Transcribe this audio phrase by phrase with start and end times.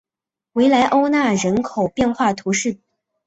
[0.53, 2.79] 维莱欧讷人口变化图示